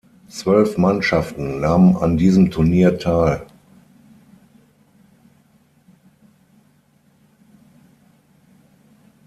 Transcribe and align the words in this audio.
Zwölf 0.29 0.79
Mannschaften 0.79 1.59
nahmen 1.59 1.95
an 1.95 2.17
diesem 2.17 2.49
Turnier 2.49 2.97
teil. 2.97 3.45